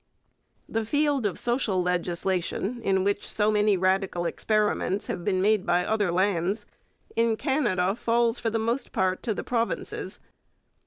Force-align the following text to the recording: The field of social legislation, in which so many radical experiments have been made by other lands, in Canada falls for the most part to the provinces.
The 0.67 0.83
field 0.83 1.27
of 1.27 1.37
social 1.37 1.83
legislation, 1.83 2.81
in 2.81 3.03
which 3.03 3.29
so 3.29 3.51
many 3.51 3.77
radical 3.77 4.25
experiments 4.25 5.05
have 5.05 5.23
been 5.23 5.43
made 5.43 5.63
by 5.63 5.85
other 5.85 6.11
lands, 6.11 6.65
in 7.15 7.37
Canada 7.37 7.93
falls 7.95 8.39
for 8.39 8.49
the 8.49 8.57
most 8.57 8.93
part 8.93 9.21
to 9.21 9.35
the 9.35 9.43
provinces. 9.43 10.17